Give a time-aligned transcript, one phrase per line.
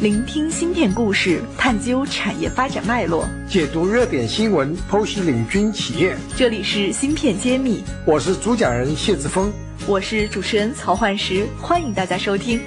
[0.00, 6.16] 聆听芯片故事，探究产业发展脉络，解读热点新闻，剖析领军企业。
[6.36, 9.52] 这里是芯片揭秘，我是主讲人谢志峰，
[9.86, 12.60] 我是主持人曹焕石，欢迎大家收听。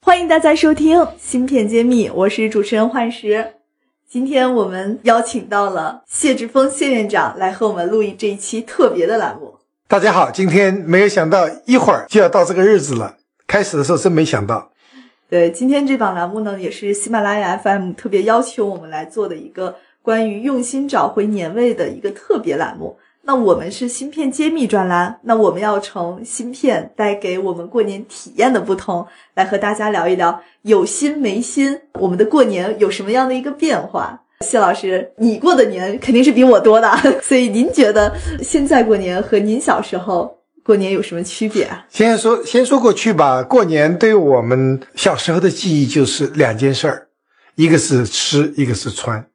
[0.00, 3.52] 欢迎大家收听芯片揭秘，我是主持人焕石。
[4.08, 9.56] 今天我们邀请到了谢志峰谢院长来和我们录一这一期特别的栏目。
[9.86, 13.16] 大家好，今天没有想到一会儿就要到这个日子了，
[13.46, 14.71] 开始的时候真没想到。
[15.32, 22.94] 对，今天这档栏目呢，也是喜马拉雅 FM 特别要求我们来做的一个关于用心找回年味的一个特别栏目。
[23.22, 34.20] 那我们是芯片揭秘专栏，那我们要从芯片带给我们过年体验的不同，来和大家聊一聊有心没心，我们的过年有什么样的一个变化？
[34.40, 40.41] 谢老师，你过的年肯定是比我多的， 所以您觉得现在过年和您小时候？
[40.64, 41.84] 过年有什么区别啊？
[41.90, 43.42] 先说先说过去吧。
[43.42, 47.08] 过年对我们小时候的记忆就是两件事儿，
[47.56, 49.26] 一个是吃，一个是穿，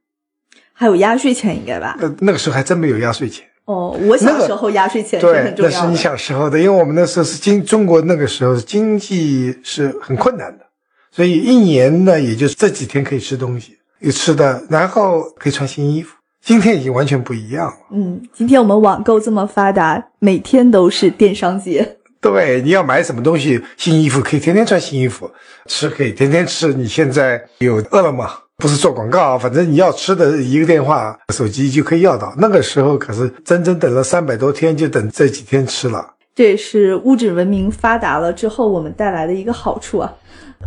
[0.73, 1.97] 还有压岁钱应该吧？
[1.99, 3.45] 呃，那个时候还真没有压岁钱。
[3.65, 5.69] 哦，我小时候压岁钱是很重要的。
[5.69, 10.65] 对，那是你小时候的，因为我们那时候是经中国那个时候经济是很困难的，
[11.11, 16.15] 所以一年呢也就这几天可以吃东西，有吃的，然后可以穿新衣服。
[16.43, 17.73] 今天已经完全不一样了。
[17.91, 21.97] 嗯，今天我们网购这么发达，每天都是电商节。
[22.21, 25.29] 对，你要买什么东西，新衣服可以天天穿新衣服，
[25.65, 26.73] 吃可以天天吃。
[26.73, 28.25] 你现在有饿了么？
[28.57, 32.33] 不是做广告，反正你要吃的一个电话、手机就可以要到。
[32.37, 36.13] 那个时候可是整整等了三百多天，就等这几天吃了。
[36.33, 40.11] 这也是物质文明发达了之后我们带来的一个好处啊。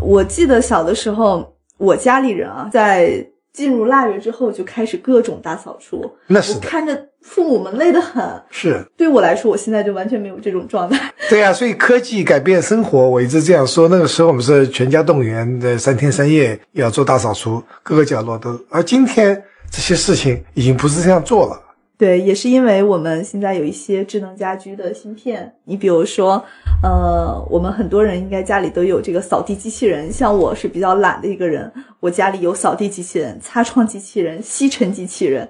[0.00, 3.26] 我记得小的时候，我家里人啊，在。
[3.60, 6.10] 进入腊月之后，就开始各种大扫除。
[6.26, 8.24] 那是看着父母们累得很。
[8.50, 11.12] 是，对我来说，我现在就完全没有这种状态。
[11.28, 13.86] 对呀，所以科技改变生活，我一直这样说。
[13.88, 18.58] 那个时候我们是全家动员的，三天三夜要做大扫除，各个角落都。
[18.70, 21.60] 而今天这些事情已经不是这样做了。
[22.00, 25.54] 对，也是因为我们现在有一些智能家居的芯片。
[25.64, 26.42] 你比如说，
[26.82, 30.10] 呃，我们很多人应该家里都有这个扫地机器人。
[30.10, 35.46] 像我是比较懒的一个人，我家里有扫地机器人、擦窗机器人、吸尘机器人。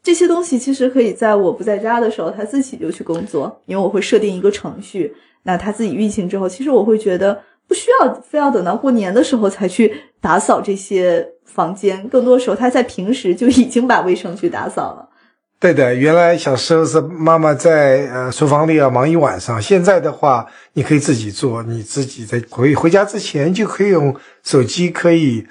[0.00, 7.36] 这些东西其实可以在我不在家的时候，它自己就去工作，因为我会设定一个程序，那它自己运行之后，其实我会觉得
[7.66, 15.07] 不需要非要等到过年的时候才去打扫这些房间，更多时候它在平时就已经把卫生去打扫了。
[15.60, 24.14] 对的，原来小时候是妈妈在呃厨房里要忙一晚上，现在的话你可以自己做，你自己在回回家之前就可以用
[24.44, 25.44] 手机可以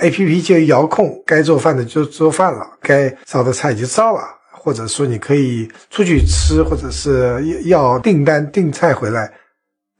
[0.00, 9.32] A P P 就遥控，该做饭的就做饭了，该烧的菜就烧了，或者说你可以出去吃，或者是要订单订菜回来，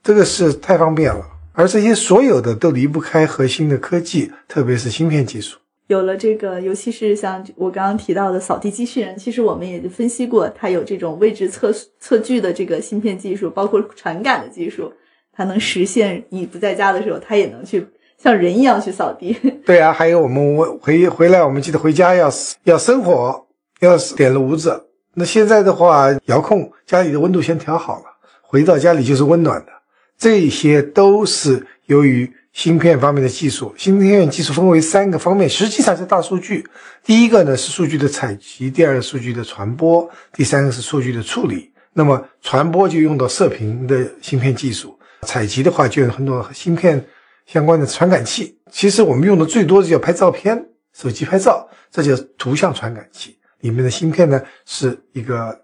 [0.02, 1.24] 这个是太方便了。
[1.52, 5.56] 而这些所有的都离不开核心的科技，特别是芯片技术。
[5.88, 11.70] 有了这个，尤其是像我刚刚提到的扫地机器人，其实我们也分析过，它有这种位置测
[12.00, 14.90] 测距的这个芯片技术，包括传感的技术，
[15.32, 19.36] 它能实现你不在家的时候，它也能去像人一样去扫地。
[19.66, 22.30] 对啊，还有我们回回来，我们记得回家要
[22.64, 23.46] 要生火，
[23.80, 24.88] 要点炉子。
[25.14, 28.04] 那现在的话，遥控家里的温度先调好了，
[28.40, 29.72] 回到家里就是温暖的。
[30.16, 32.32] 这些都是由于。
[32.52, 36.66] 芯片方面的技术，芯片技术分为三个方面，实际上是大数据。
[37.02, 41.72] 第一个呢是数据的采集，第二个数据的传播，第三个是数据的处理。
[41.94, 47.02] 那么传播就用到射频的芯片技术，采集的话就有很多芯片
[47.46, 48.58] 相关的传感器。
[48.70, 53.38] 其实我们用的最多的叫拍照片，手机拍照，这叫图像传感器。
[53.60, 55.58] 里面的芯片呢是一个，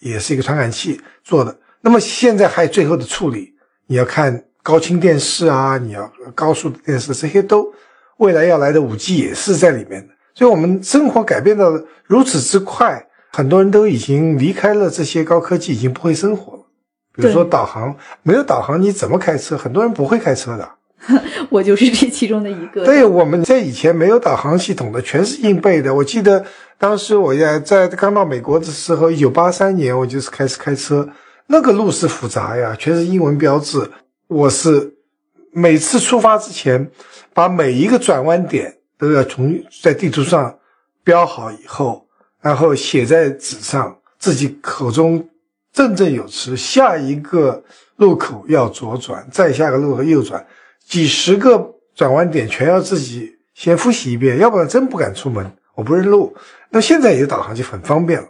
[0.00, 1.58] 也是一个传感器做的。
[1.80, 3.54] 那么现在还有最后的处理，
[3.86, 4.45] 你要看。
[4.66, 7.72] 高清电视啊，你要高速的电视，这些都
[8.16, 10.12] 未来要来的五 G 也是在里面的。
[10.34, 11.72] 所以，我们生活改变到
[12.04, 13.00] 如此之快，
[13.30, 16.62] 很多人都已经离开了这些高科技，已经不会生活了。
[17.14, 17.94] 比如说导航，
[18.24, 19.56] 没有导航你怎么开车？
[19.56, 20.68] 很多人不会开车的。
[21.48, 22.84] 我就是这其中的一个。
[22.84, 25.94] 对，我们在以前没有导航系统的，全是硬背的。
[25.94, 26.44] 我记得
[26.76, 31.08] 当时我也在刚到美国的时候，一九八三年，我就是开始开车，
[31.46, 33.88] 那个路是复杂呀，全是英文标志。
[34.28, 34.96] 我是
[35.52, 36.90] 每次出发之前，
[37.32, 40.58] 把每一个转弯点都要从在地图上
[41.04, 42.08] 标好以后，
[42.40, 45.28] 然后写在纸上，自己口中
[45.72, 46.56] 振振有词。
[46.56, 47.62] 下一个
[47.96, 50.44] 路口要左转，再下个路口右转，
[50.84, 55.48] 几十个转弯点全要自己先复习一遍，要不然真不敢出门。
[55.74, 56.34] 我不认路。
[56.70, 58.28] 那现在有导航就很方便了。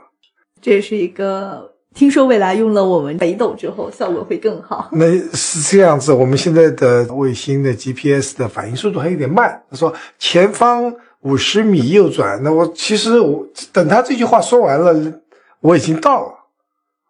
[0.60, 1.75] 这是一个。
[1.96, 4.90] 听说未来用了我们北斗之后，效果会更好。
[4.92, 9.62] 那是这样子，我们现在的卫星的 GPS 的反应速度还有点慢。
[9.70, 15.20] 他说前方五十米右转，那我其实我等他这句话说完了，
[15.60, 16.34] 我已经到了，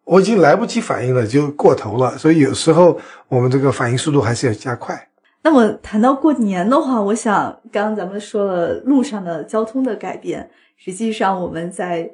[0.04, 2.16] 我已经来不及反应了，就过头了。
[2.16, 2.96] 所以有时候
[3.26, 5.08] 我们这个反应速度还是要加快。
[5.42, 12.08] 那么谈到过年的话，我想刚刚咱们说了路上的交通的改变，实际上我们在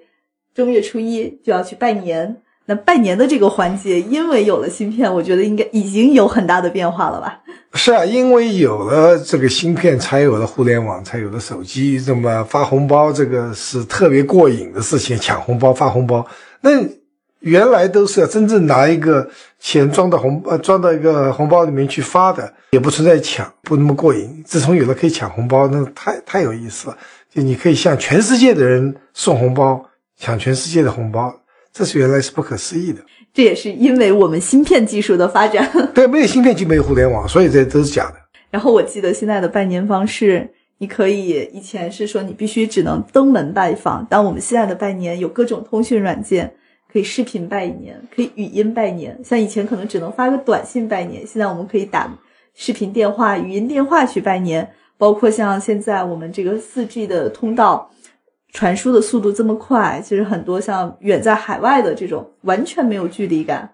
[0.55, 2.39] 正月初一就要去拜年。
[2.67, 7.41] 那拜年的这个环节，因为有了芯片，我觉得应该已经有很大的变化了吧？
[7.75, 12.01] 是啊，因为有了这个芯片，才有了互联网，才有了手机。
[12.01, 16.25] 这么发红包，这个是特别过瘾的事情，抢红包、发红包。
[16.61, 16.71] 那
[17.41, 19.29] 原来都是要真正拿一个
[19.59, 24.43] 钱装到红呃装到一个红包里面去发的，也不存在抢，不那么过瘾。
[24.47, 26.97] 自从有了可以抢红包，那太太有意思了。
[27.35, 29.85] 就你可以向全世界的人送红包，
[30.17, 31.35] 抢全世界的红包。
[31.73, 33.01] 这是原来是不可思议的，
[33.33, 35.67] 这也是因为我们芯片技术的发展。
[35.95, 38.17] 对，没有芯片就没有互联网，所以这都是假的。
[38.51, 40.47] 然后我记得现在的拜年方式，
[40.77, 46.53] 你可以以前是说你必须只能登门拜访，但我们现在的拜年有各种通讯软件，
[46.93, 49.19] 可以视频拜年，可以语音拜年。
[49.25, 52.13] 像以前可能只能发个短信拜年，现在我们可以打
[52.55, 54.69] 视频电话、语音电话去拜年。
[54.99, 57.91] 包括像现在我们这个四 G 的通道。
[58.53, 63.71] 传输的速度这么快，其实很多像远在海外的这种完全没有距离感。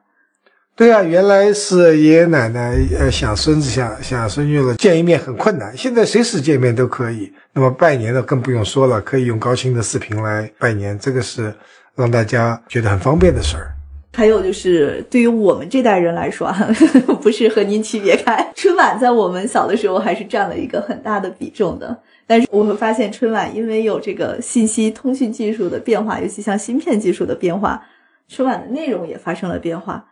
[0.76, 5.76] 对啊，原来是爷爷奶奶呃想孙子想想孙女了，见一面很困难。
[5.76, 7.32] 现在随时见面都可以。
[7.52, 11.52] 那么拜年的更不用说了，可以用高清的视频来拜年，这个是
[11.96, 13.72] 让大家觉得很方便的事儿。
[14.14, 16.52] 还有就是对于我们这代人来说，
[17.20, 21.98] 不是和您区别开，春晚在我们小的时候还是占了一个很大的比重的。
[22.28, 27.82] 但是我会发现，春晚因为有这个信息通讯技术的变化，尤其像芯片技术的变化，
[28.28, 30.04] 春晚的内容也发生了变化。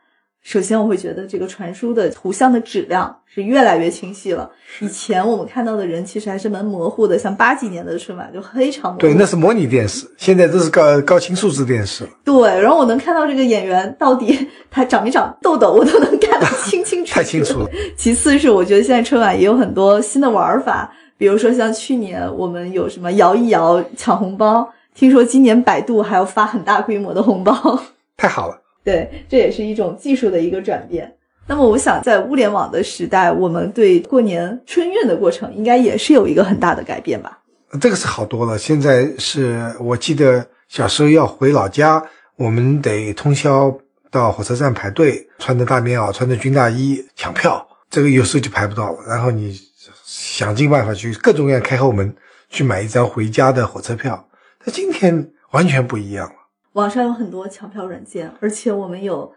[0.43, 4.49] 首先，我会觉得这个传输的图像的质量是越来越清晰了。
[4.81, 9.01] 以前我们看到的人其实还是蛮模糊的，像八几年的春晚就非常模糊。
[9.01, 12.09] 对，那是模拟电视，现在都是高高清数字电视。
[12.25, 17.13] 对，然后我能看到这个演员到底 他长没长痘痘，我都能看得清清楚楚。
[17.19, 17.71] 太清楚了。
[17.97, 20.91] 其次是我觉得现在春晚也有很多新的玩法。
[21.19, 27.81] 比如说，像去年我们有什么摇一摇抢红包，听说今年百度还要发很大规模的红包，
[28.19, 28.61] 太好了。
[28.85, 31.11] 对，这也是一种技术的一个转变。
[31.47, 37.39] 那么，我想在物联网的时代，我们对过年春运的过程应该也是有一个很大的改变吧？
[37.81, 38.59] 这个是好多了。
[38.59, 42.03] 现在是我记得小时候要回老家，
[42.37, 43.75] 我们得通宵
[44.11, 48.99] 到火车站排队，穿着大棉袄，穿着军大衣抢票，这个有时候就排不到了。
[49.09, 49.59] 然后你。
[50.07, 52.15] 想尽办法去各种各样开后门
[52.49, 54.29] 去买一张回家的火车票，
[54.65, 56.35] 但今天完全不一样了。
[56.75, 59.33] 网上有很多抢票软件，而且我们有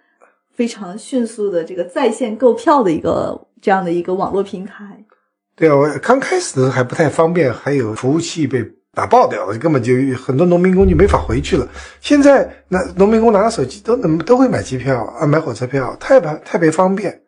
[0.54, 5.04] 非常迅速的这个在线购票的一个这样的一个网络平台。
[5.56, 8.64] 对啊，我刚开始的时候还不太方便，还有服务器被
[8.94, 11.68] 打爆掉了，根本就很多农民工就没法回去了。
[12.00, 17.20] 现在那农民工拿着手机都能都会买机票啊，买火车票，太太特别方便。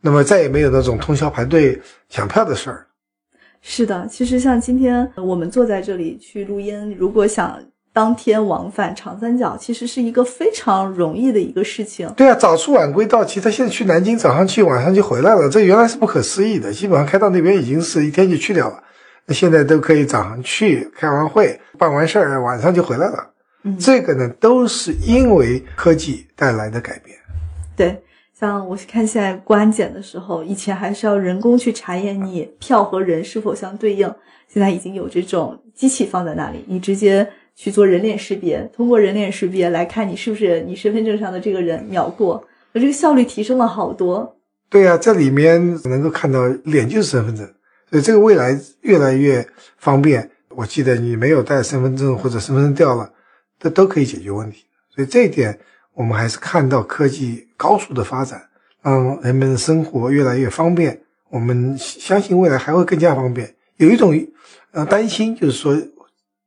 [0.00, 2.86] 那么再也没有那种通宵排队抢票的事儿。
[3.62, 7.62] 是的，其实像今天我们坐在这里去录音，如果想
[7.92, 12.10] 当天往返长三角，其实是一个非常容易的一个事情。
[12.16, 16.72] 对啊，早出晚归到期，他现在去南京，早上去，晚上就回来了，这原来是不可思议的。
[16.72, 18.82] 基本上开到那边已经是一天就去掉了，
[19.26, 23.30] 那现在都可以早上去开完会办完事儿，晚上就回来了。
[23.64, 27.14] 嗯，这个呢，都是因为科技带来的改变。
[27.76, 28.02] 对。
[28.40, 34.10] 像我看现在过安检的时候，以前还是要人工去查验你票和人是否相对应，
[34.48, 42.42] 现在已经有这种机器放在那里，你直接去做人脸识别，通过人脸识别来看你是不是你身份证上的这个人秒过，
[42.72, 44.38] 那这个效率提升了好多。
[44.70, 47.46] 对呀，这里面能够看到脸就是身份证，
[47.90, 50.30] 所以这个未来越来越方便。
[50.56, 53.12] 我记得你没有带身份证或者身份证掉了，
[53.58, 54.64] 这都可以解决问题。
[54.88, 55.58] 所以这一点。
[55.92, 58.42] 我们还是看到科技高速的发展，
[58.80, 60.98] 让人们的生活越来越方便。
[61.28, 63.54] 我们相信未来还会更加方便。
[63.76, 64.18] 有一种
[64.72, 65.76] 呃担心，就是说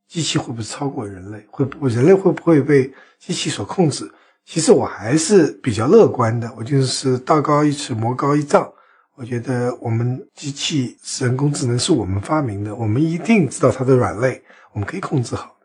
[0.08, 1.46] 机器会不会超过人类？
[1.52, 4.12] 会不人类会不会被机器所控制？
[4.44, 6.52] 其实我还是比较乐观的。
[6.58, 8.68] 我就是道高一尺，魔高一丈。
[9.16, 14.42] 我觉得我们机器人工智能是我们发明的，我们一定知道它的软肋，
[14.72, 15.56] 我们可以控制好。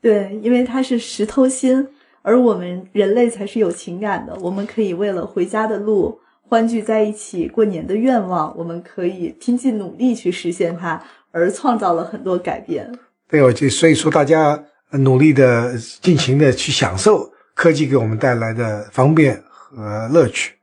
[0.00, 1.86] 对，因为它是石头心。
[2.26, 11.02] 而我们人类才是有情感的，我们可以为了回家的路、欢聚在一起过年的愿望，我们可以拼尽努力去实现它，
[11.32, 12.90] 而创造了很多改变。
[13.28, 20.54] 对，我就所以说大家努力的、尽情的去享受科技给我们带来的方便和乐趣。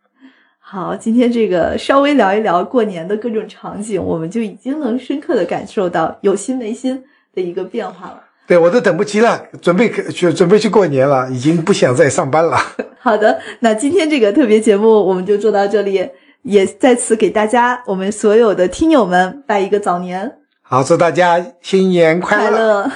[0.57, 7.03] 好，今天这个稍微聊一聊过年的各种场景，我们就已经能深刻的感受到有心没心
[7.35, 8.23] 的一个变化了。
[8.47, 12.57] 对，我都等不及了，准备去准备去过年了，已经不想再上班了。
[12.99, 16.09] 好的，那今天这个特别节目我们就做到这里，
[16.43, 22.49] 也在此给大家我们所有的听友们拜一个早年，好，祝大家新年快！
[22.49, 22.91] 乐。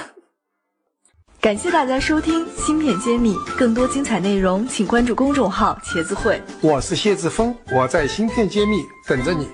[1.40, 6.42] 感谢大家收听《芯片揭秘》，更多精彩内容请关注公众号“茄子会”。
[6.60, 9.46] 我是谢志峰，我在芯片揭秘等着你。